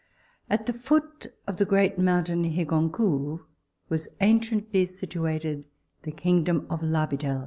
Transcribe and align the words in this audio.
_At 0.49 0.65
the 0.65 0.73
foot 0.73 1.27
of 1.45 1.57
the 1.57 1.63
great 1.65 1.99
mountain 1.99 2.43
Hirgonqúu 2.45 3.41
was 3.87 4.07
anciently 4.19 4.87
situated 4.87 5.65
the 6.01 6.11
kingdom 6.11 6.65
of 6.71 6.81
Larbidel. 6.81 7.39